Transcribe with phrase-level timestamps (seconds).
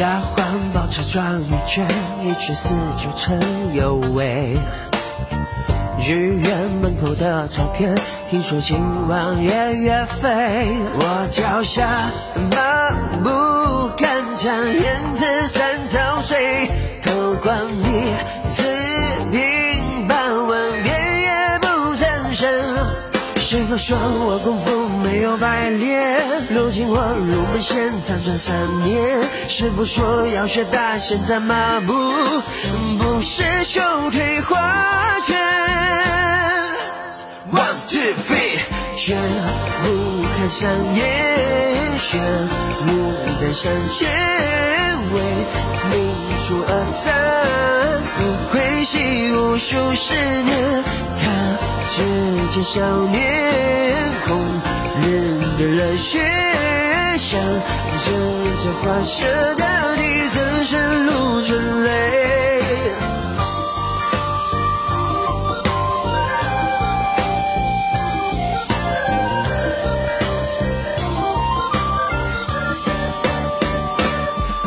[0.00, 1.86] 让环保车转一圈，
[2.24, 3.38] 一圈四九成
[3.74, 4.56] 有味。
[6.00, 7.94] 剧院门口的照片，
[8.30, 8.78] 听说今
[9.08, 10.68] 晚也约飞。
[10.94, 11.86] 我脚下
[23.70, 26.20] 是否说我功夫没有白练？
[26.50, 28.52] 如今我入门先辗转三
[28.82, 29.22] 年。
[29.48, 31.92] 师傅说要学大现在马步，
[32.98, 33.80] 不是秀
[34.10, 35.38] 腿花拳
[37.52, 38.58] ？One two three，
[38.96, 39.16] 全
[39.84, 42.20] 不看上眼，宣
[42.88, 42.90] 牡
[43.40, 44.08] 丹山前
[45.14, 45.20] 为
[45.92, 46.10] 民
[46.48, 46.70] 主而
[47.04, 47.14] 战，
[48.80, 48.98] 不愧习
[49.34, 50.84] 武数十年，
[51.20, 51.30] 看
[51.86, 52.00] 世
[52.50, 53.20] 间少年
[54.24, 54.38] 红
[55.02, 56.18] 人的热血，
[57.18, 58.06] 想着
[58.64, 60.00] 这花舍大地，
[60.30, 61.90] 曾深露春泪。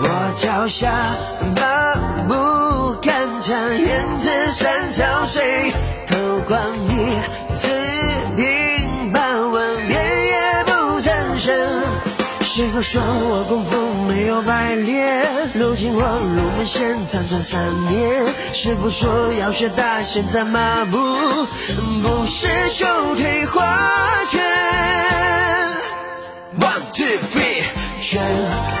[0.00, 0.90] 我脚下
[3.38, 5.72] 麻木看着燕子山潮水，
[6.08, 6.16] 透
[6.48, 7.20] 光你
[7.54, 7.68] 四
[8.36, 11.54] 平八稳，别也不 zan 声。
[12.42, 15.24] 是否说我功夫没有白练？
[15.54, 18.26] 如今我入门先辗转三年。
[18.52, 20.98] 是否说要学大现在马步，
[22.02, 23.88] 不是秀腿花
[24.28, 24.42] 拳
[26.58, 27.62] ？One two three，
[28.00, 28.20] 全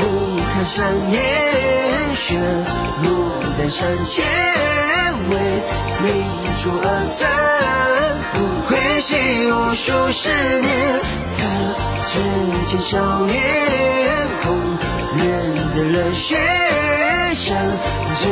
[0.00, 1.20] 不看上眼，
[2.16, 2.40] 宣
[3.04, 3.39] 牡
[3.70, 4.24] 山前
[5.30, 5.36] 为
[6.02, 6.08] 民
[6.60, 7.22] 主而战，
[8.34, 8.36] 不
[8.66, 9.14] 愧习
[9.46, 10.28] 武数十
[10.60, 10.68] 年，
[11.38, 11.40] 看
[12.04, 12.10] 世
[12.66, 13.32] 间少年
[14.42, 14.48] 红
[15.18, 15.22] 人
[15.76, 16.36] 的热血，
[17.36, 18.22] 像着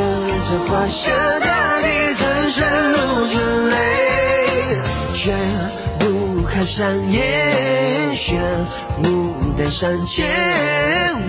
[0.49, 1.09] 这花舍
[1.39, 2.97] 大地，曾深露
[3.29, 3.73] 春泪，
[5.13, 5.33] 全
[5.99, 8.43] 不看上眼，宣
[9.01, 10.27] 牡丹山前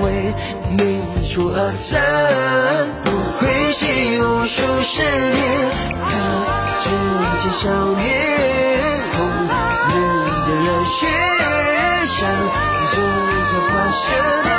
[0.00, 0.34] 为
[0.76, 2.02] 民主而战，
[3.72, 3.86] 写
[4.20, 5.70] 无数诗篇，
[6.04, 6.10] 看
[6.82, 6.84] 世
[7.40, 7.62] 间少
[7.94, 8.02] 年
[9.12, 9.18] 红
[9.88, 9.94] 人
[10.46, 11.06] 的热血，
[12.08, 12.18] 像
[12.90, 12.94] 着
[13.50, 14.49] 这花。